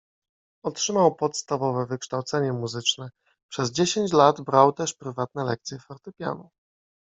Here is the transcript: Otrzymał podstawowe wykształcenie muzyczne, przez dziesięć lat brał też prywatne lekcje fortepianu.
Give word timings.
Otrzymał 0.63 1.15
podstawowe 1.15 1.85
wykształcenie 1.85 2.53
muzyczne, 2.53 3.09
przez 3.49 3.71
dziesięć 3.71 4.13
lat 4.13 4.41
brał 4.41 4.73
też 4.73 4.93
prywatne 4.93 5.43
lekcje 5.43 5.79
fortepianu. 5.79 6.49